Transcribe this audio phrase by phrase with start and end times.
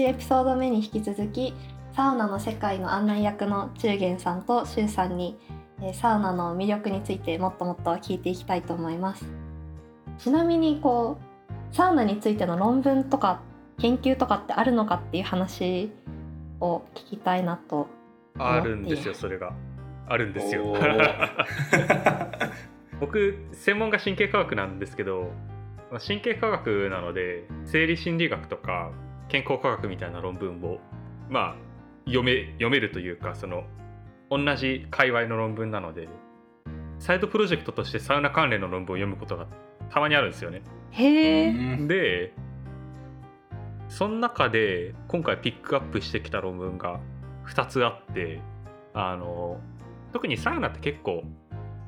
[0.00, 1.52] 1エピソード目に引き続き
[1.94, 5.38] サウナの世界の案内役の中元さんとシュウさんに
[5.82, 9.24] えーサウナの魅力についてもっともっと聞いていきたいと思います。
[10.18, 11.18] ちなみにこ
[11.72, 13.42] うサウナについての論文とか
[13.78, 15.92] 研究とかってあるのかっていう話
[16.60, 17.88] を聞きたいなと。
[18.38, 19.52] あるんですよそれが。
[20.06, 20.74] あるんですよ。
[23.00, 25.30] 僕専門が神経科学なんですけど
[25.90, 28.92] まあ神経科学なので生理心理学とか
[29.30, 30.78] 健康科学みたいな論文を
[31.28, 31.56] まあ
[32.04, 33.64] 読め読めるというかその
[34.30, 36.08] 同じ界隈の論文なので
[36.98, 39.46] サイドプロジェクトとしてサウナ関連の論文を読むことが
[39.88, 40.62] たまにあるんですよね。
[40.90, 42.32] へで
[43.88, 47.00] その中で今回ピックアップしてきた論文が
[47.46, 48.40] 2つあって
[48.94, 49.60] あの
[50.12, 51.24] 特にサウナって結構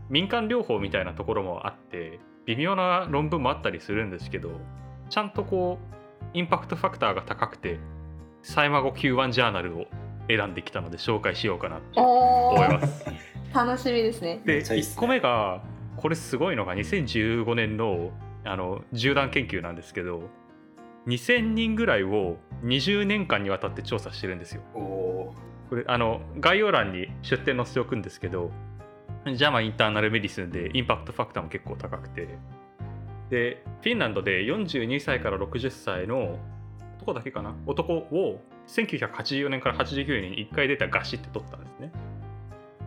[0.09, 4.51] 民間療法みたいなところもあって微妙な論文もあったりするんですけど
[5.11, 6.02] ちゃんとこう
[6.35, 7.79] インパクトファクターが高くて
[8.43, 9.87] サイマゴ Q1 ジャーナルを
[10.29, 13.07] 選んできたので紹介しようかなっておー思います。
[13.55, 15.61] 楽しみですねでめっちゃいいっすね1個目が
[15.97, 18.11] これすごいのが2015年の
[18.45, 20.23] あの縦断研究なんですけど
[21.07, 24.63] 2000人ぐらいを20年間にわたって調査してるんですよ。
[24.75, 25.35] お
[25.69, 28.51] これあの概要欄に出典載せておくんですけど
[29.27, 32.29] ジャマインターナルメディスンでインパクトファクターも結構高くて
[33.33, 36.39] でフィンランドで42歳から60歳の
[37.01, 37.55] 男だけかな？
[37.65, 41.91] 男を1984年から89年に1回出た餓死って取ったんですね。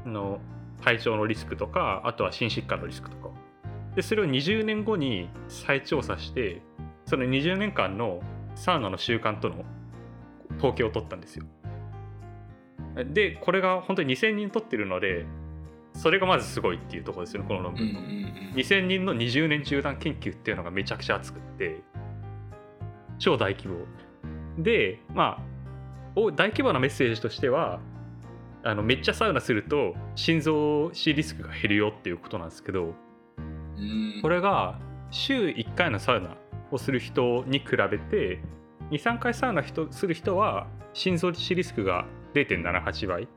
[0.05, 0.39] の
[0.83, 3.29] 体調のリスクとかあとは心疾患のリスクとか
[3.95, 6.61] でそれを20年後に再調査して
[7.07, 8.21] その20年間の
[8.53, 9.65] サウナの習慣との
[10.59, 11.45] 統計を取ったんですよ。
[13.03, 15.25] でこれが本当に2000人取ってるので
[15.95, 18.53] それがまずすごいっていうところですよねこの論ーうん文の、うんうん。
[18.55, 21.81] 2000人の20年中断研究っていうのがめちゃくちゃ熱くって
[23.17, 23.85] 超大規模。
[24.61, 25.43] でまあ
[26.15, 27.79] お大規模なメッセージとしては
[28.63, 32.93] あのめっちゃサウナすると心臓死リスクが減るよっていうことなんですけど
[33.37, 34.19] うん。
[34.21, 34.79] これが
[35.11, 36.35] 週1回のサウナ
[36.71, 38.41] をする人に比べて
[38.91, 43.27] 23回サウナ人する人は心臓死リスクが0.78倍。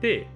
[0.00, 0.28] で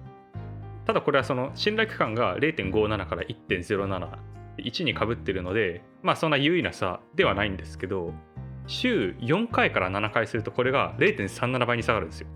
[0.89, 8.11] ただこれはその信頼区間が0.57から1.071にかぶってるのでまあそんな優位な差ではないんですけど
[8.65, 12.27] 週4回から7回するとこれが0.37倍に下がるんですよ。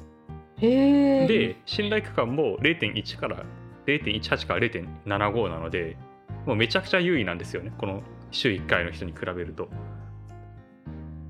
[0.59, 3.44] で信頼区間も0.1から
[3.88, 5.97] 0.18から0.75なので
[6.46, 9.68] もうめちゃくちゃ優位なんですよねこの週1回の人に比べると。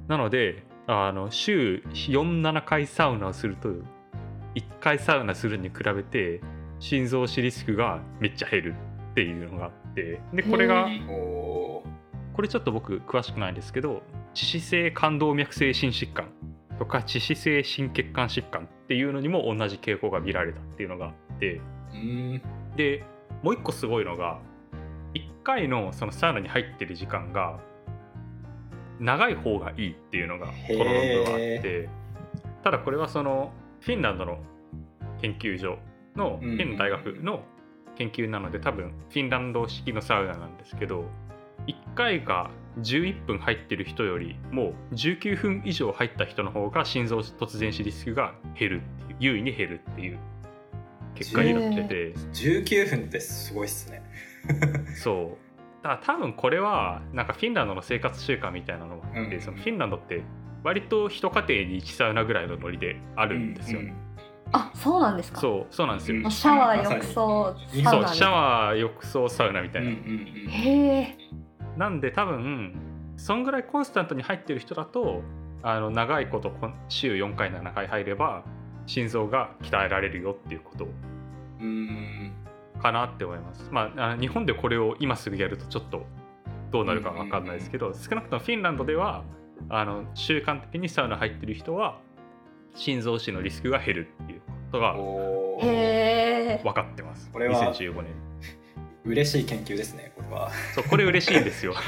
[0.10, 3.70] なのであの週47回サウナをすると
[4.56, 6.42] 1回サウナするに比べて
[6.84, 8.76] 心臓死リスクがめっちゃ減る
[9.12, 10.86] っていうのがあってでこれが
[12.34, 14.02] これちょっと僕詳しくないんですけど
[14.34, 16.28] 致死性冠動脈性心疾患
[16.78, 21.62] とか致死性心血管疾患っていうのにも同じ傾向が見られたっていうのがあって
[22.76, 23.06] で
[23.44, 24.42] もう一個すごいのが
[25.14, 27.62] 1回のそのサウナに入ってる時間が
[29.00, 31.88] 長い方がいいっていうのがこの論文はあって
[32.62, 34.40] ただこれはそのフィンランドの
[35.22, 35.78] 研究所
[36.16, 37.44] のフうんィンの大学の
[37.96, 41.06] 研究なので多分フィンランド式のサウナなんですけど
[41.68, 42.50] 1回が
[42.82, 50.20] 11分入ってる人よりも19分以上入った人の方が心臓突然死リスクが減るっていう優位に減るっていう
[51.16, 52.14] 結果になってて。
[52.34, 54.02] 19分ってすごいっすね。
[54.96, 55.84] そう。
[55.84, 60.22] だから多分これはなんかフィンランドの生活習慣みたいなのもあって、フィンランドって
[60.64, 63.94] 割と一家庭に1サウナぐらいのノリであるんですよ、うんうん
[64.52, 65.42] あそうなんですか？
[65.42, 66.32] そうそうなんですよ、うん。
[66.32, 70.02] シャワー浴槽サウナシャワー浴槽サウナみたいな、うんうん
[70.46, 71.18] うんへえ。
[71.78, 72.76] なんで多分
[73.18, 75.22] そんぐらいコンスタントに入ってる人だと
[75.64, 76.52] あの長いこと
[76.90, 78.44] 週4回7回入れば
[78.86, 80.88] 心臓が鍛えられるよっていうこと。
[81.62, 82.34] うん
[82.82, 83.70] かなって思います。
[83.72, 86.06] まあ日本でこれを今すぐやるとちょっと
[86.70, 89.24] どうなるかわかんないですけど、少なくともフィンランドでは
[89.70, 92.00] あの習慣的にサウナ入ってる人は
[92.76, 94.94] 心臓死のリスクが減るっていうことが
[96.64, 97.30] 分かってます。
[97.32, 98.06] これは2015年。
[99.06, 100.52] 嬉しい研究ですねこれは。
[100.74, 101.74] そうこれ嬉しいんですよ。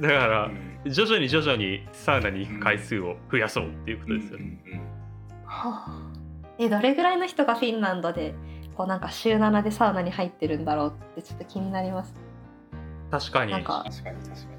[0.00, 0.50] だから
[0.84, 0.92] うん。
[0.92, 4.38] 徐々に徐々にサウナに行く回数を増やそうっていうことですよ。
[5.44, 6.16] はあ。
[6.58, 8.34] えどれぐらいの人がフィンランドで
[8.76, 12.14] こうなんか週7でサウナに入ってるんだろうってちょっと気になります。
[13.10, 13.52] 確かに。
[13.52, 14.55] なんか確かに確か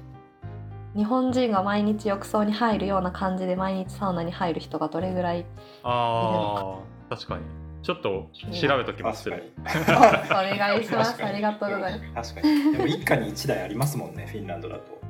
[0.98, 5.46] 日本人が毎日浴槽に入るような感じで毎日サウナに入る人がどれぐらい
[5.84, 7.44] ああ確かに。
[7.84, 8.28] ちょっと
[8.60, 12.72] 調べときにますおお願いしますありがとうございます確かに。
[12.72, 15.00] でも一家に一台ありますもんねフィンランドだと。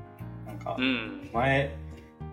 [0.46, 1.31] なんかうん。
[1.32, 1.75] 前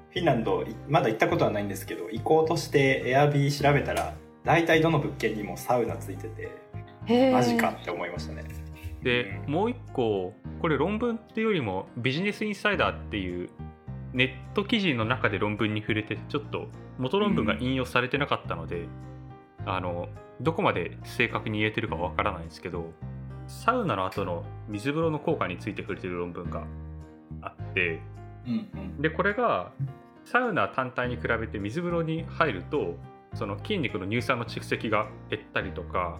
[0.10, 4.14] フィンランドいまだ行ったことはないんですけど行こうとしてエアビー調べたら
[4.44, 8.65] 大体どの物件にもサウナついててマジかって思いましたね。
[9.06, 9.54] でうん。
[9.54, 13.50] もう一個これ論文っていうよりもビジネスインサイダーっていう
[14.14, 16.68] ネット記事の中で論文に触れてちょっと
[16.98, 18.88] 元論文が引用されてなかったので、
[19.66, 20.08] あの
[20.42, 22.92] どこまで正確に言えてるかわからないんですけど
[23.48, 26.66] サウナの後の水風呂の効果について触れてる論文が
[27.42, 28.02] あって
[28.48, 29.02] うんうん。
[29.02, 29.72] でこれが
[30.24, 32.96] サウナ単体に比べて水風呂に入ると
[33.34, 36.20] その筋肉の乳酸の蓄積が減ったりとか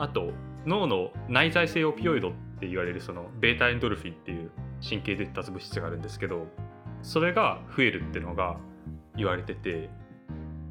[0.00, 0.32] あと
[0.64, 4.50] 脳の内在性オピオイドって言われるそのベータエンドルフィンっていう
[4.82, 6.46] 神経伝達物質があるんですけど
[7.02, 8.56] それが増えるっていうのが
[9.14, 9.90] 言われてて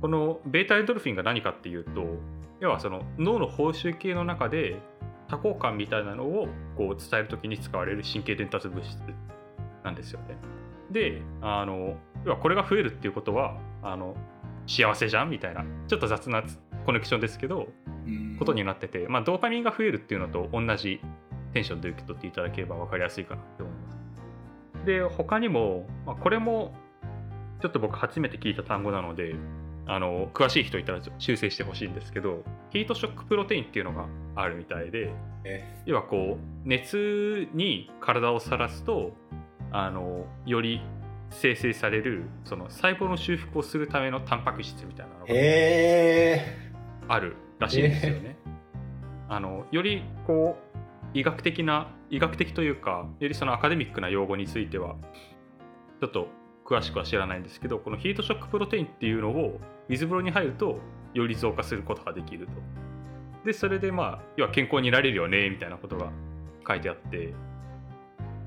[0.01, 1.91] このベータエンドルフィンが何かっていうと
[2.59, 4.77] 要はその脳の報酬系の中で
[5.27, 8.97] 多幸感みたいなのをこう伝える時に使われる神経伝達物質
[9.83, 10.37] なんですよね。
[10.89, 14.15] であの要はこれが増えるっていうことはあの
[14.65, 16.43] 幸せじゃんみたいなちょっと雑な
[16.89, 17.67] コネクションですけど
[18.07, 18.35] うん。
[18.39, 20.99] ことになってて、まあ、ドーパミンが増えるっていうのと同じ
[21.53, 24.85] テンションで受け取っていただければ分かりやすいかなって思います。
[24.85, 26.73] で他にも、まあ、これも
[27.61, 29.35] ちょっと僕初めて聞いた単語なので
[29.85, 35.11] あの詳しい人いたら修正してほしいんですけどヒートショックプロテインっていうのがあるみたいで
[35.43, 35.83] え。
[35.85, 39.13] 要はこう熱に体をさらすと
[39.71, 40.81] あのより
[41.29, 46.68] 生成されるその細胞の修復をするためのタンパク質みたいなのがへ
[47.09, 48.37] あるらしいんですよね。
[49.27, 50.79] あのよりこう
[51.13, 54.95] 医学的な医学的というかよりそのアカデミックな用語については
[55.99, 56.27] ちょっと
[56.65, 60.79] 詳しくは知らないんですけどこのヒートショックプロテインっていうのを水風呂に入ると
[61.13, 62.53] より増加することができると。
[63.45, 66.11] でそれでまあ要は健康になれるよねみたいなことが
[66.67, 67.33] 書いてあって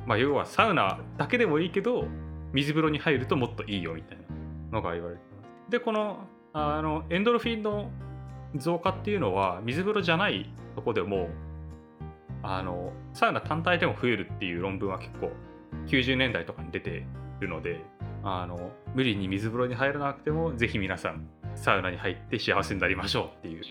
[0.07, 2.07] まあ要はサウナだけでもいいけど
[2.53, 4.25] 水風呂に入るともっといいよみたいな
[4.71, 5.71] のが言われてます。
[5.71, 7.91] でこのあのエンドルフィンの
[8.57, 11.29] 増加っていうのは水風呂じゃないとこでも
[12.43, 15.31] あのサウナ単体でも増えるっていう論文は結構
[15.87, 17.07] 90年代とかに出て
[17.41, 17.81] るので
[18.25, 23.63] あの無理に水風呂に入らなくてもぜひ皆さんサウナに入って幸せになりましょうっていう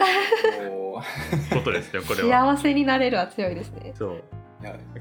[1.54, 2.56] ことですねこれは。
[2.56, 3.94] 幸せになれるは強いですね。
[3.98, 4.24] そう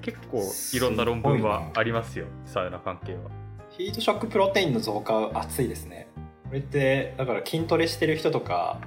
[0.01, 0.43] 結構
[0.75, 3.21] いろんな論文はありますよサウナ関係は。
[3.69, 6.09] ヒートショックプロテインの増加は熱いですね
[6.49, 8.81] これってだから筋トレしてる人とか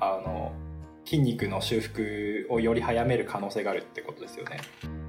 [0.00, 0.52] あの
[1.04, 4.58] 筋肉の修復をより早める可能性があるってことですよね、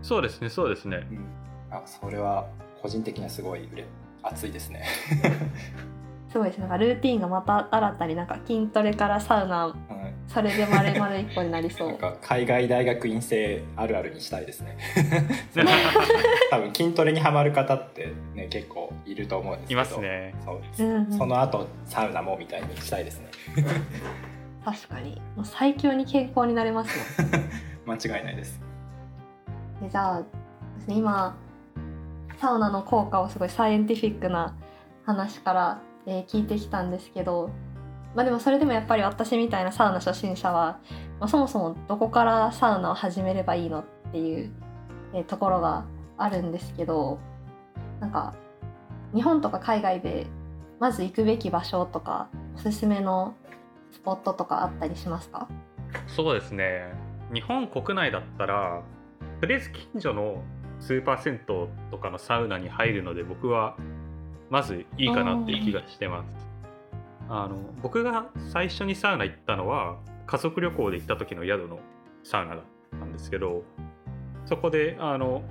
[0.02, 1.06] そうですねそうですね。
[1.12, 1.26] うん、
[1.72, 2.48] あそれは
[2.82, 3.86] 個人的にはすごいうれ
[4.24, 4.86] 熱いですね。
[6.32, 9.76] すごいですなんかルーティンがまた新たになんか筋トレからサウナうん
[10.28, 11.98] それで丸々一個になりそ なんう。
[11.98, 14.78] か海外大学院生あるあるにしたいですね。
[16.52, 19.82] 多分筋トレにはまる方ってね結構いると思うんですけど。
[19.82, 20.36] いますね。
[20.46, 21.12] そううんうん。
[21.14, 23.28] その後サウナもみたいにしたいですね
[24.64, 27.26] 確かにもう最強に健康になれますよ。
[27.88, 28.62] 間違いないです
[29.82, 30.26] でじゃあで
[30.82, 31.36] すね今
[32.40, 34.56] サウナの効果をすごいサイエンティフィックな
[35.06, 37.50] 話から、えー聞いてきたんですけど、
[38.16, 40.80] まあ、でもそれでもやっぱり私みたいなサウナ初心者は、
[41.20, 44.52] まあ、そもそもどこからサウナを始めればいいのっていう、
[45.14, 45.86] えーところが
[46.18, 47.20] あるんですけど
[48.00, 48.36] なんか
[49.14, 50.28] 日本とか海外で
[50.80, 53.34] まず行くべき場所とかおすすめの
[53.92, 55.48] スポットとかあったりしますか？
[56.08, 56.92] そうですね。
[57.34, 58.82] 日本国内だったら
[59.42, 60.42] とりあえず近所の
[60.80, 63.76] スーパー銭湯とかのサウナに入るので僕は
[64.50, 66.48] まずいいかなっていう気がしてます。
[67.30, 71.80] あの僕が最初にサウナ行ったのは家族旅行で行った時の宿の
[72.24, 72.64] サウナだっ
[73.00, 73.64] たんですけど
[74.46, 75.44] そこであの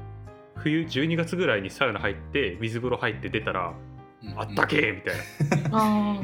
[0.57, 3.75] 冬12月ぐらいにサウナ入って水風呂入って出たら
[4.37, 6.21] あったけーみたいな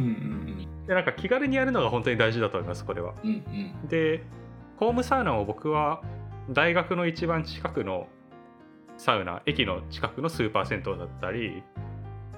[0.87, 3.15] でなんか気軽にやるのが本当に大事だと思いますこれは。
[3.23, 3.37] うんうん。
[3.83, 4.23] うんで
[4.77, 6.03] ホームサウナを僕は
[6.51, 8.09] 大学の一番近くの
[8.97, 11.63] サウナ駅の近くのスーパー銭湯だったり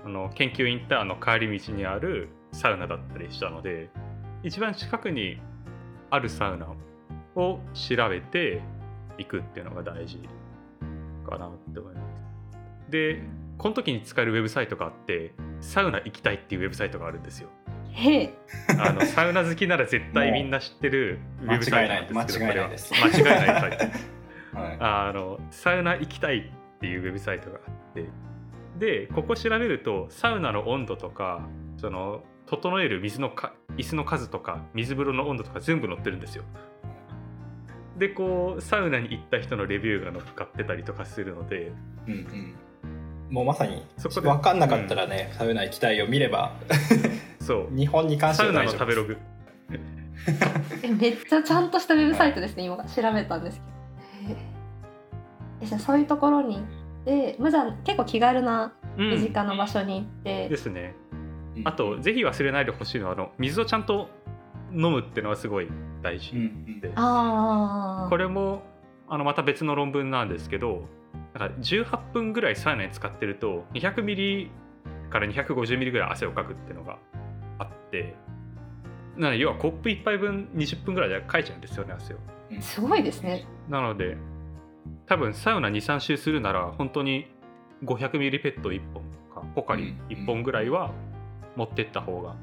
[0.04, 3.88] あの研究インターンの帰り道にあるサウナだったりしたので
[4.42, 5.38] 一番近くに
[6.10, 6.66] あるサウナ
[7.34, 8.62] を調べて
[9.18, 10.20] 行くっていうのが大事
[11.28, 12.90] かなって思います。
[12.90, 13.22] で
[13.58, 17.48] この時に使えるウェブサイトがあってサウナ行きたいっていうウェブサイトがあるんですよ
[18.78, 22.94] あのサウナ好きなら絶対みんな知ってるウェブサイトなんですけど間違いないです。
[22.94, 23.84] 間違いないサイト。
[24.58, 24.76] はい。
[24.80, 28.04] あのサウナ行きたいっていうウェブサイトがあって。
[28.78, 31.48] でここ調べるとサウナの温度とか
[31.78, 36.44] その整える水のか椅子の数とか水風呂の温度とか全部載ってるんですよ。
[37.96, 41.72] でこうサウナに行った人のレビューが載っかってたりとかするので。
[42.06, 42.54] うんうん。
[43.30, 44.28] もうまさにそこで。
[44.28, 46.52] 分かんなかったらね、サウナ行きたいを見れば
[47.46, 47.76] そう。
[47.76, 49.16] 日本に関してはサウナの食べログ。
[50.82, 53.62] えめっちゃちゃんとしたウェブサイトですね、今調べたんです
[54.24, 54.34] けど。
[54.34, 54.36] へ
[55.62, 56.64] えじゃあそういうところに行っ
[57.04, 59.10] て、まあ、じゃあ結構気軽なうん。
[59.10, 60.94] 身近な場所に行って、ですね。
[61.56, 61.62] うん。
[61.64, 64.08] あとぜひ忘れないでほしいのはあの水をちゃんと
[64.72, 65.68] 飲むっていうのはすごい
[66.02, 66.32] 大事。
[66.34, 66.80] うんうん。
[66.80, 68.62] で、ああこれも
[69.08, 70.88] あのまた別の論文なんですけど
[71.38, 74.50] なんか18分ぐらいサウナに使ってると200ミリ
[75.10, 76.98] から250ミリぐらい汗をかくっていうのがあ
[77.87, 78.14] って
[79.16, 82.16] なので要はコップ1杯分20分ぐらいでかいちゃうんですよね汗を。
[82.61, 83.47] すごいですね。
[83.69, 84.16] なので
[85.07, 87.26] 多分サウナ23周するなら本当に
[87.85, 90.93] 500ミリペット1本とかポカリ1本ぐらいは
[91.57, 92.37] 持ってった方が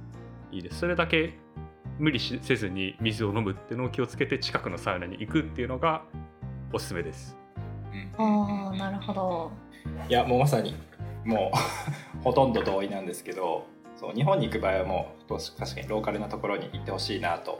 [0.51, 0.79] いいです。
[0.79, 1.37] それだけ
[1.99, 6.03] 無理しせずに水を飲むっていうのを気をつけて近くのサウナに行くっていうのが
[6.71, 7.37] おすすめです。
[8.17, 9.51] ああなるほど。
[10.09, 10.75] いやもうまさに
[11.23, 17.59] もう ほとんど同意なんですけどそう日本に行く場合はもう確かにローカルなところに行ってほしいなと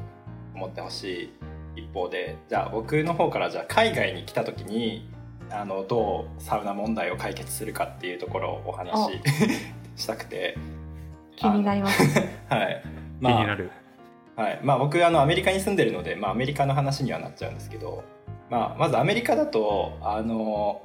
[0.54, 1.34] 思ってほし
[1.76, 5.10] い一方でじゃあ僕の方からじゃあ海外に来た時に
[5.50, 9.22] あのどうサウナ問題を解決するかっていうところをお話し
[10.04, 10.58] したくて。
[11.36, 12.20] 気になります。
[12.50, 12.84] はい。
[13.22, 13.72] 気になる、
[14.36, 14.60] はい。
[14.64, 18.04] まあ、僕あのアメリカに住んでるので、まあ、アメリカの話にはなっちゃうんですけど、
[18.50, 20.82] まあ、まずアメリカだとあの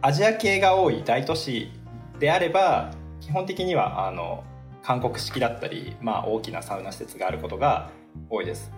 [0.00, 1.70] アジア系が多い大都市
[2.18, 4.44] であれば基本的にはあの
[4.88, 7.90] 韓国式だったり、まあ、大きなサウナ施設があることが
[8.30, 8.72] 多いです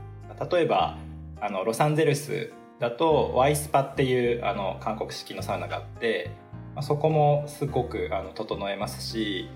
[0.50, 0.98] 例えば
[1.40, 6.32] あのロサンゼルスだとワイスパっていうあの韓国式のサウナがあって、
[6.74, 9.48] まあ、そこもすごくあの整えますし、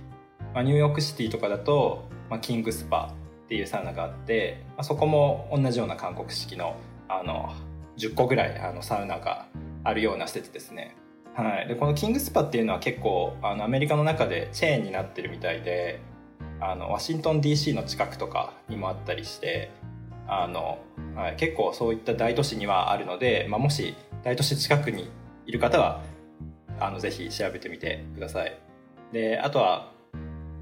[0.54, 3.12] まあ、ニューヨークシティとかだと、まあ、キングスパ
[3.46, 6.76] っていうサウナがあって、まあ、そこも同じような韓国式の
[7.08, 7.52] あの
[7.98, 9.48] 10個ぐらいあのサウナが
[9.82, 10.94] あるような施設ですね。
[11.34, 16.00] はい、でこのキングスパっていうのは結構あのアメリカの中でチェーンになってるみたいで
[16.60, 19.70] あのワシントン DC の近くとかにもあったりして
[20.26, 20.78] あの、
[21.14, 25.10] はい、結構そういった大都市にはあるので、まあ、もし大都市近くに
[25.46, 26.02] いる方は
[26.80, 28.58] あのぜひ調べてみてください。
[29.12, 29.92] であとは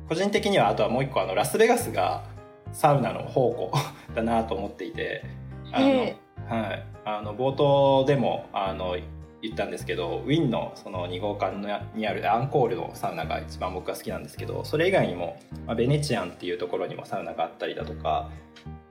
[0.08, 2.25] 個人的にはあとはもう一個あのラスベガスが
[2.72, 3.72] サウナの宝庫
[4.14, 5.25] だなと思っていて
[5.70, 6.16] あの、へ
[6.49, 8.96] はい、あの冒頭でもあの
[9.42, 18.30] 言ったんですけどウィンのその2号館のにあるアンコールのサウナが一番僕が好きなんですけどそれ以外にも、まあ、ベネチアンっていうところにもサウナがあったりだとか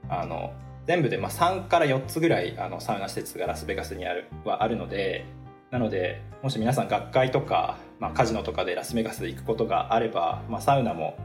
[0.09, 0.53] あの
[0.87, 5.25] 全部でまあ3から4つぐらいあのサウナ施設がラスベガスにあるはあるので
[5.69, 11.17] なのでもし皆さん学会とか、まあ、カジノとかでラスベガスで行くことがあれば、まあ、サウナも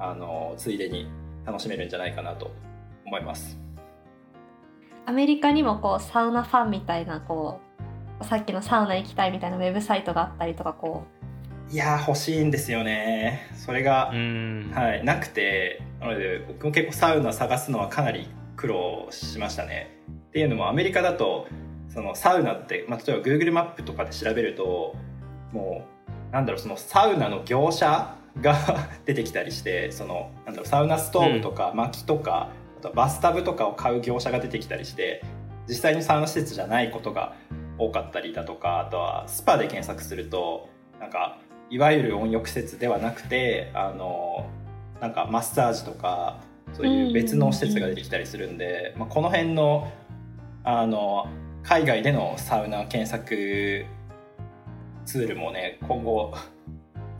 [0.00, 1.08] あのついでに
[1.46, 2.50] 楽しめるんじゃないかなと
[3.06, 3.62] 思います。
[5.04, 7.71] アメリカにもこうサウナファンみたいなこう
[8.24, 11.04] さっきのサウナ行きたいみたいなウェブサイトがあったりとかこ
[11.70, 13.48] いやー欲しいんですよね。
[13.56, 14.70] それがう、ん。
[14.74, 15.80] はい、なくて。
[16.00, 19.96] なので僕も結構サウナ探すのはかなり苦労しましたね。
[20.28, 21.46] っていうのもアメリカだと
[21.88, 24.94] そのサウナって、まあ、例えば Google マップとかで調べると
[25.52, 25.86] も
[26.30, 28.56] うなんだろうそのサウナの業者が
[29.04, 32.48] 出てきたりしてそのなんだろうサウナストーブとか薪とか、
[32.78, 35.22] あとはバスタブとかを買う業者が出てきたりして
[35.68, 37.34] 実際にサウナ施設じゃないことが
[37.78, 40.68] 多かったりだとかあとはスパで検索すると
[41.00, 41.38] なんか
[41.70, 44.48] いわゆる温浴施設ではなくてあの
[45.00, 46.40] なんかマッサージとか
[46.72, 49.90] そういう別の施設が出てきたりするんで、まあ、この辺の
[50.64, 51.26] あの
[51.64, 53.84] 海外でのサウナ検索
[55.04, 56.34] ツールもね今後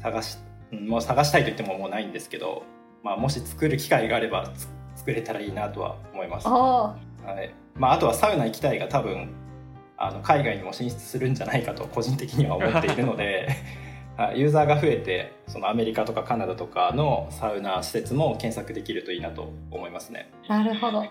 [0.00, 0.38] 探し
[0.72, 2.64] うんもう探したいと言ってももうないんですけど、
[3.02, 6.46] まあ、もし作る機会があればつ作れたらいいなとは思います。
[6.46, 6.96] は
[7.42, 7.54] い。
[7.74, 9.30] まあ、あとはサウナ行きたいが多分
[10.02, 13.48] あの海外にも進出するんじゃないかと個人的には思っているので
[14.18, 20.28] はいユーザーが増えてそのアメリカとかカナダとかのサウナ施設も検索できるといいなと思いますね。
[20.48, 20.98] あなるほど。
[20.98, 21.06] は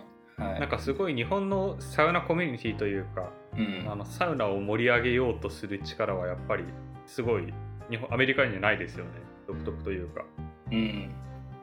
[0.57, 0.59] い。
[0.59, 3.87] なんかすごい日本のサウナコミュニティというかうん。
[3.89, 6.65] あのサウナを盛り上げようとする力はやっぱり
[7.05, 7.53] すごい
[7.89, 9.11] 日本アメリカにはないですよね。
[9.47, 10.25] 独特というか。
[10.69, 11.09] うん、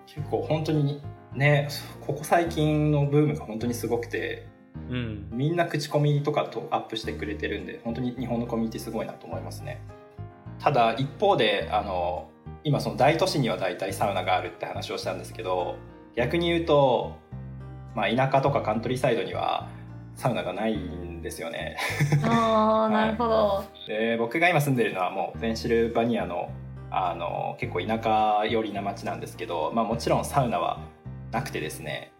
[0.06, 1.02] 結構本当に
[1.34, 1.68] ね
[2.00, 4.47] ここ最近のブームが本当にすごくて
[4.90, 5.28] うん。
[5.32, 9.80] みんな口コミとかとアップしてくれてるんで本当に日本のコミュニティすごいなと思いますね。
[10.58, 12.28] ただ一方であの
[12.64, 15.76] 今その大都市には大体サウナがあるって話をしたんですけど
[16.16, 17.16] 逆に言うと、
[17.94, 19.68] まあ、田舎とかカントリーサイドには
[20.16, 21.76] サウナがないんですよね。
[22.24, 26.50] あー なるほど、で僕が今住んでるのはもうペンシルバニアの
[26.90, 30.80] あの結構田舎寄りな町なんですけど、まあ、もちろんサウナは
[31.30, 32.12] なくてですね。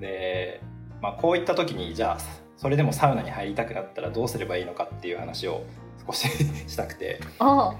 [0.00, 0.60] で、
[1.00, 5.62] まあ、こういった時にじゃあそれでもサウナに入りたくなったらどうすればいいのかっていう話を
[6.06, 6.28] 少し
[6.66, 7.74] したくて、あ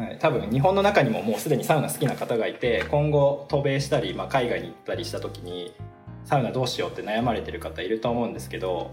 [0.00, 5.74] はい、多分日本の中にももうすでにサウナ好きな方がいて今後渡米したり、まあ、海外に行ったりした時に
[6.24, 8.92] サウナどうしようって悩まれてる方いると思うんですけど、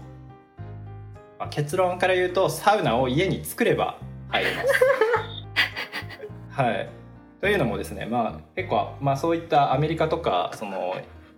[1.38, 4.68] まあ、結論から言うとサウナを家に作れば入れます。
[6.60, 6.88] はい、
[7.40, 10.96] というのもですね、まあ、結構、まあ、そういったアメリカとかその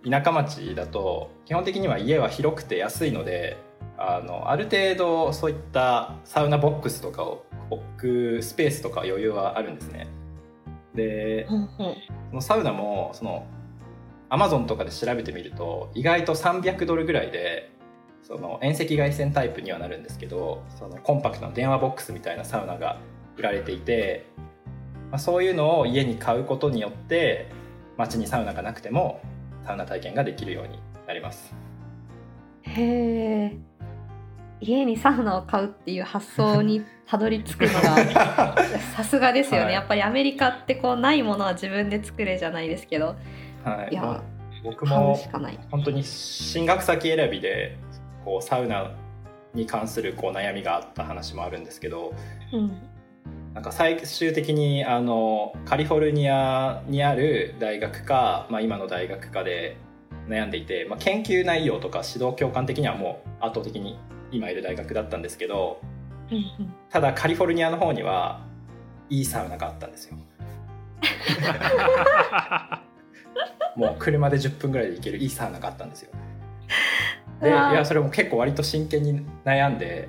[0.09, 3.57] 田舎町だと基本的には家は広くて安いので
[3.97, 10.07] あのある程度そういったサウナボックスとかを置くスペースとか余裕はあるんですね。
[10.95, 11.69] でうんうん
[12.29, 13.45] そのサウナもその
[14.29, 17.71] アマゾンとかで調べてみると意外と300ドルぐらいで
[18.23, 22.99] その遠赤外線タイプにはなるんですけどそのコンパクトな電話ボックスみたいなサウナが
[23.37, 24.25] 売られていて、
[25.09, 27.49] まあ、そういうのを家に買うことによって
[27.97, 29.21] 街にサウナがなくても
[29.71, 31.55] サウナ体験ができるようになります。
[32.63, 33.57] へえ
[34.59, 38.55] 家にサウナを買うっていう発想にたどり着くのが
[38.95, 39.73] さすがですよね、はい。
[39.75, 43.15] やっぱりアメリカってこうないものは自分で作れじゃないですけど。
[43.63, 44.21] はい、いや
[44.63, 45.15] 僕も
[45.71, 47.77] 本当に進学先選びで
[48.25, 48.91] こうサウナ
[49.53, 52.13] に関するこう悩みがあった話もあるんですけど
[52.51, 52.71] うん
[53.53, 59.77] なんか最終的にあのカリフォルニアにある大学か、まあ、今の大学かで
[60.27, 63.99] 悩んでいて、まあ、研究内容とか指導教官的にはもう圧倒的に
[64.31, 65.81] 今いる大学だったんですけど
[66.89, 68.45] ただカリフォルニアの方には
[69.09, 70.15] いいサウナがあったんですよ。
[73.75, 76.11] もう車で10分ぐらいで行けるいいサウナがあったんですよ。
[77.41, 80.07] でいやそれも結構割と真剣に悩んで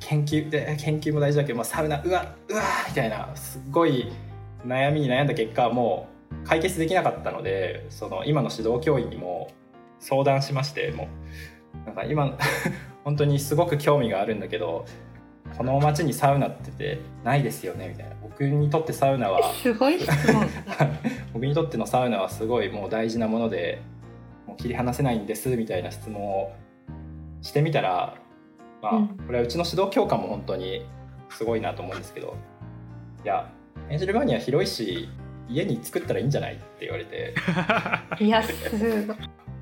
[0.00, 4.12] 研究で研究も大事だけど、まあ、サウナうわうわみたいなすっごい
[4.66, 6.08] 悩みに悩んだ結果も
[6.44, 9.48] う解決できなかったのでその今の指導教員にも
[10.00, 11.08] 相談しましても
[11.84, 12.36] うなんか今
[13.04, 14.84] 本当にすごく興味があるんだけど
[15.56, 18.16] この町にサウナっててないですよねみたいな。
[18.20, 20.46] 僕にとってサウナはすごい質問。
[21.32, 23.80] 僕にとってのサウナはすごいもう大事なもので
[24.46, 26.52] もう切り離せないんですみたいな質問を
[27.40, 28.16] してみたら、
[28.92, 29.08] まあうん。
[29.08, 30.86] これはうちの指導教官も本当に
[31.30, 32.36] すごいなと思うんですけど
[33.24, 33.50] いや
[33.88, 35.08] エンジェルバニア広いし
[35.48, 37.34] 家に作ったらいいんじゃないって言われて。
[38.18, 39.16] いやすごい。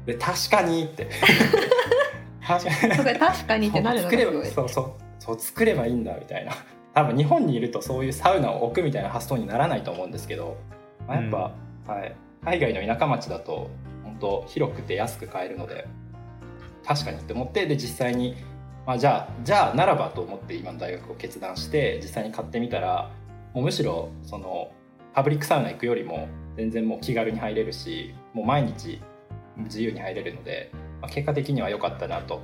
[0.07, 1.09] で確かにって。
[2.47, 3.69] 確かに。
[3.69, 4.47] ってなるのが作ればすごい。
[4.47, 6.53] そうそうそう作ればいいんだみたいな。
[6.95, 10.57] 多分日本にいるとそういうサウナを置くみたいな発想にならないと思うんですけど、
[11.09, 13.69] まあ、やっぱ、はい、海外の田舎町だと
[14.05, 15.89] 本当広くて安く買えるので
[16.87, 18.37] 確かにって思ってで実際に、
[18.87, 23.11] まあ、じゃあじゃあならばと思って今の大学を決断して実際に買ってみたら
[23.55, 24.73] もうむしろその
[25.15, 29.01] パブリックサウナ行くよりも全然もう気軽に入れるしもう毎日
[29.57, 30.71] 自由に入れるので、
[31.01, 32.43] まあ、結果的には良かったなと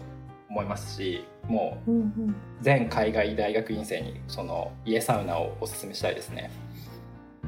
[0.48, 6.50] 思いますしもううんうん全海外大学院生にその家サウナをおすすめしたいですね。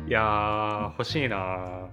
[0.09, 1.89] いやー欲しいな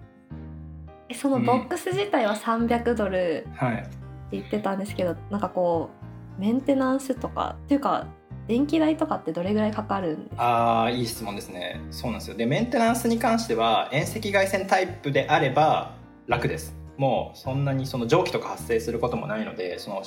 [1.10, 3.76] えそのボックス自体は300ドルはい。
[3.78, 5.99] って言ってたんですけどなんかこう
[6.40, 8.08] メンテナンスとかっていうか
[8.48, 10.44] 電気代とかってどれぐらいかかるんですか？
[10.44, 11.82] ああいい質問ですね。
[11.92, 12.38] そうなんですよ。
[12.38, 16.76] でメンテナンスに関しては遠赤外線タイプであれば楽です。
[16.98, 20.04] もうそんなにその蒸気とか発生することもないので、その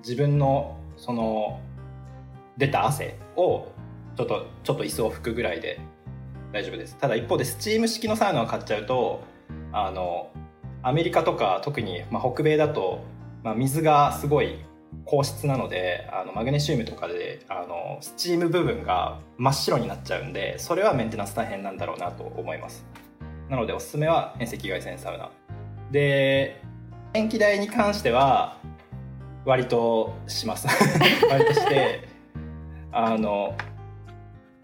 [0.00, 1.60] 自分のその
[2.56, 3.68] 出た汗を
[4.16, 5.80] ちょっとちょっと椅子を拭くぐらいで
[6.52, 6.96] 大丈夫です。
[6.96, 9.22] ただ一方でスチーム式のサウナを買っちゃうと
[9.72, 10.30] あの
[10.82, 13.04] アメリカとか特に、まあ、北米だと、
[13.42, 14.58] まあ、水がすごい
[15.06, 22.84] 硬質なのであのマグネシウムとかであのスチーム部分が真っ白になっちゃうんでそれはメンテナンス大変なんだろうなと思います。
[23.48, 25.30] なのでおすすめは遠赤外線サウナ。
[25.90, 26.60] で
[27.12, 28.58] 電気代に関しては
[29.44, 30.66] 割とします。
[31.30, 32.08] 割として
[32.92, 33.54] あの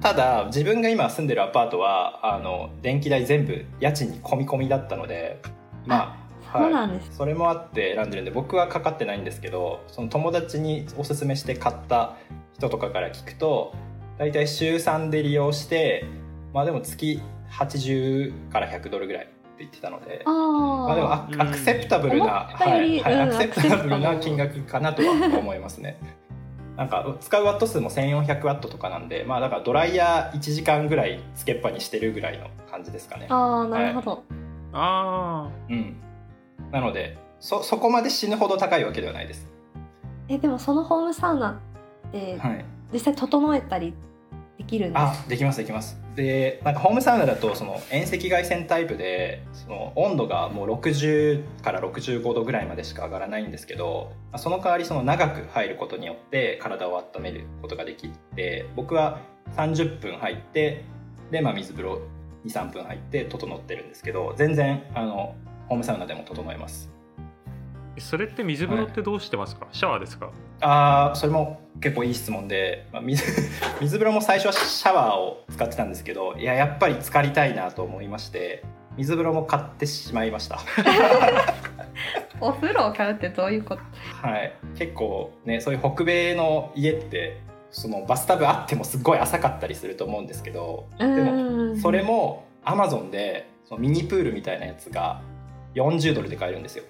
[0.01, 5.40] ただ自分が今住んでるアパートはあの電気代全部家賃に込み込みだったので
[5.85, 6.19] まあ
[6.52, 12.16] そうなんです、それもあって選んでるんで僕はかかってないんですけどその友達におすすめして買った
[12.54, 13.74] 人とかから聞くと
[14.18, 16.04] 大体週3で利用して
[16.52, 21.42] まあでも月80から100ドルぐらいって言ってたのであまあでもアうん。
[21.42, 25.98] アクセプタブルな、はいはい、うんアクセプタブルな金額かなとは思いますね。
[26.76, 33.26] なんか使うワット数も1400ワットとかなんでまあだからドライヤー1時間ぐらいつけっぱにしてるぐらいの感じですかね。
[33.28, 34.24] ああなるほど、
[34.72, 35.96] あうん、
[36.72, 39.48] なのでそそこまで死ぬほど高いわけではないです。
[40.28, 43.94] えでもそのホームサウナってはい、実際整えたり
[44.59, 46.00] できるんですか、あできますできます。
[46.16, 59.20] でなんかホームサウナだとその遠赤外線タイプでその温度がもう60から65度ぐらいまでしか上がらないんですけどまあその代わりその長く入ることによって体を温めることができて僕は
[59.56, 60.85] 30分入って
[61.30, 62.02] で、まあ、水風呂
[62.44, 65.37] 23分入って整ってるんですけど全然あの
[65.70, 66.90] ホームサウナでも整えます。
[67.98, 70.30] それって水風呂ってどうしてますか、シャワーですか？
[70.61, 73.24] ああそれも結構いい質問で、まあ、水
[73.80, 78.62] 水風呂も最初はシャワーを使ってたんですけどいややっぱり浸かりたいなと思いまして
[78.96, 80.59] 水風呂も買ってしまいました。
[82.40, 83.83] お風呂を買うってどういうこと？
[84.26, 84.52] はい。
[84.76, 95.20] 結構ねそういう北米の家ってそのバスタブあってもすごい浅かったりすると思うんですけどでもそれもアマゾンでそのミニプールみたいなやつが
[95.74, 96.85] 40ドルで買えるんですよ。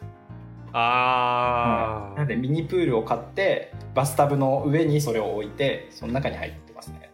[0.73, 7.11] ああ、なんでミニプールを買ってバスタブの上にそれを置いてその中に入ってますね。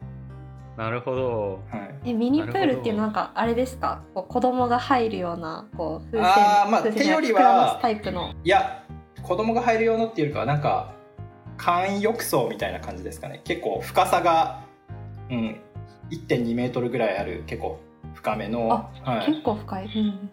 [0.77, 1.61] なるほど。
[1.71, 2.11] はい。
[2.11, 4.03] えミニプールっていうのなんかあれですか？
[4.15, 8.35] こう子供が入るようなこう風船あーまあ風船手よりは膨らますタイプの。
[8.45, 8.85] いや
[9.23, 10.95] 子供が入る用のっていうよりかはなんか
[11.57, 13.41] 簡易浴槽みたいな感じですかね。
[13.45, 14.67] 結構深さが、
[15.31, 15.61] うん、
[16.11, 17.81] 1.2メートルぐらいある結構
[18.13, 18.91] 深めの、は
[19.25, 20.31] い、結構深い、うん、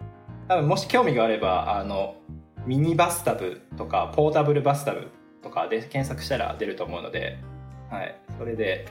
[0.48, 2.16] 多分もし興味があればあの
[2.66, 5.08] ミニバスタブとかポータブルバスタブ
[5.42, 7.38] とかで検索したら出ると思うので、
[7.90, 8.86] はい、それで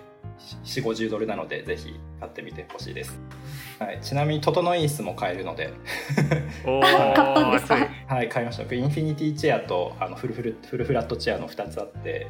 [0.63, 3.19] 4 5 0ドルなのでぜひ買ってみてほしいです、
[3.79, 5.73] はい、ちなみに整い椅子も買えるので。
[6.65, 7.75] お 買ったんですか？
[7.75, 7.87] 熱い。
[8.07, 8.73] はい買いました。
[8.73, 12.27] インフィニティチェアとあのフルフルフルフラットチェアの2つあって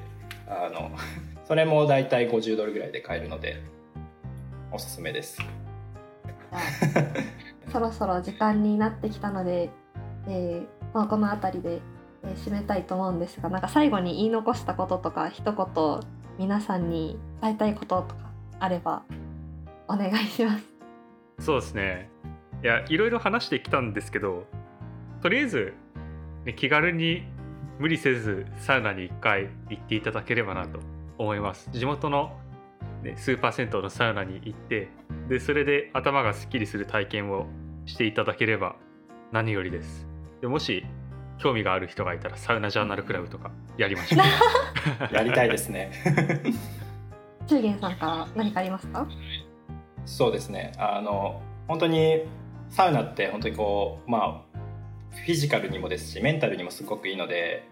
[0.47, 0.91] あの
[1.47, 3.61] それも大体50ドルぐらいで買えるので
[4.71, 5.39] おすすめです
[7.73, 9.71] そろそろ時間になってきたので、
[10.27, 11.81] えーまあ、この辺りで、
[12.23, 15.99] えー締めたいと思うんですがなんか最後に言い残したこととか一言
[16.37, 18.31] 皆さんに伝えたいこととか
[18.61, 19.03] あれば
[19.89, 20.63] お願いします。
[21.39, 22.09] そうですね
[22.63, 24.45] いやいろいろ話してきたんですけど
[25.21, 25.73] とりあえず、
[26.45, 27.23] ね、気軽に
[27.79, 30.79] 無理せずサウナに1回行っていただければなと
[31.17, 32.37] 思います地元の、
[33.03, 34.89] ね、スーパー銭湯のサウナに行って
[35.27, 37.47] でそれで頭がすっきりする体験を
[37.85, 38.75] していただければ
[39.31, 40.07] 何よりです。
[40.41, 40.85] でもし
[41.37, 44.19] 興味がある人がいたらサウナジャーナルクラブとかやりましょ
[45.11, 45.13] う。
[45.13, 45.91] やりたいですね。
[47.47, 49.07] 中元さんから何かありますか？
[50.05, 50.71] そうですね。
[50.77, 52.23] あの本当に
[52.69, 54.57] サウナって本当にこうまあ
[55.11, 57.67] フィジカルにもですしメンタルにもすごくいいので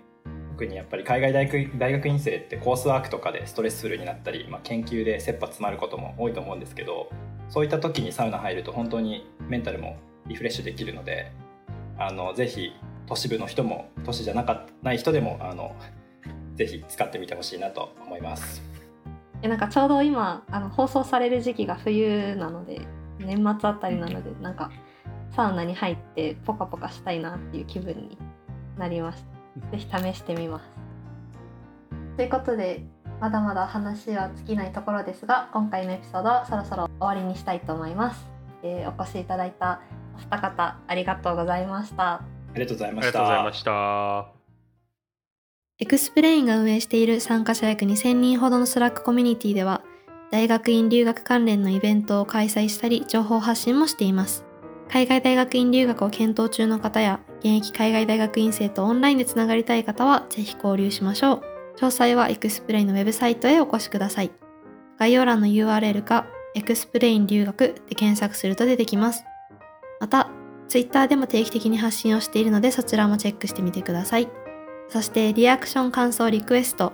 [0.52, 7.10] 特にやっぱり海外大学大学院生ってコースワークとかでストレスフルになったり、まあ、研究で切羽詰まることも多いと思うんですけど
[7.52, 11.32] そういった時にサウナ入ると本当にメンタルもリフレッシュできるので
[11.98, 12.72] あのぜひ
[13.06, 15.76] 都市部の人も都市じゃなかない人でもあの
[16.56, 18.64] ぜひ使ってみてほしいなと思います。
[19.42, 22.82] えなんかちょうど今あの放送される時期が冬なので
[23.20, 24.72] 年末あたりなのでなんか
[25.32, 28.18] サウナに入ってポカポカしたいなっていう気分に
[28.78, 29.24] なりまし
[29.70, 29.78] た。
[29.78, 30.66] ぜひ試してみます。
[32.16, 32.86] ということで
[33.22, 38.28] まだまだ話は尽きないところですが今回のエピソードはそろそろ終わりにしたいと思います。
[38.64, 39.80] えーお越しいただいた
[40.16, 42.14] お二方ありがとうございました。
[42.16, 42.22] あ
[42.56, 43.54] りがとうございありましたがとうございま。
[43.54, 44.42] した
[45.80, 49.82] XPLANE が運営している参加者約2000人ほどのスラックコミュニティでは、
[50.32, 54.46] 大学院留学関連のイベントを開催したり、情報発信もしています。
[54.90, 61.51] 海外大学院留学を検討中の方や、現役海外大学院生とオンラインでつながりたい方は、ぜひ交流しましょう。
[61.82, 64.30] 詳細は XPLANE のウェブサイトへお越しください。
[65.00, 69.24] 概要欄の URL か、 XPLANE 留学で検索すると出てきます。
[70.00, 70.30] また、
[70.68, 74.30] Twitter でも定期的に発信をしているので、そちらもチェックしてみてください。
[74.90, 76.94] そしてリアクション感想リクエスト、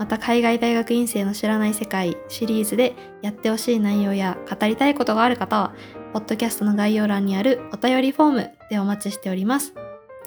[0.00, 5.72] また海外大学院生の知らない世界シリーズでやってほしい内容や語りたいことがある方は、
[6.12, 9.72] ポッドキャストの概要欄にあるお便りフォームでお待ちしております。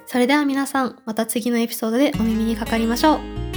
[0.06, 3.49] それでは皆さん、また次のエピソードでお耳にかかりましょう。